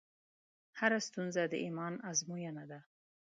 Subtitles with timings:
[0.79, 2.79] هره ستونزه د ایمان ازموینه ده.